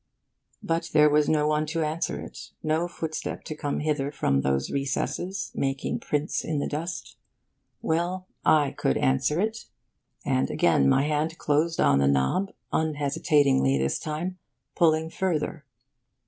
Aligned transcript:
But 0.63 0.89
there 0.93 1.11
was 1.11 1.29
no 1.29 1.45
one 1.47 1.67
to 1.67 1.83
answer 1.83 2.19
it, 2.19 2.53
no 2.63 2.87
footstep 2.87 3.43
to 3.43 3.53
come 3.55 3.81
hither 3.81 4.11
from 4.11 4.41
those 4.41 4.71
recesses, 4.71 5.51
making 5.53 5.99
prints 5.99 6.43
in 6.43 6.57
the 6.57 6.65
dust. 6.65 7.17
Well, 7.83 8.25
I 8.43 8.71
could 8.71 8.97
answer 8.97 9.39
it; 9.39 9.65
and 10.25 10.49
again 10.49 10.89
my 10.89 11.03
hand 11.03 11.37
closed 11.37 11.79
on 11.79 11.99
the 11.99 12.07
knob, 12.07 12.51
unhesitatingly 12.73 13.77
this 13.77 13.99
time, 13.99 14.39
pulling 14.75 15.11
further. 15.11 15.65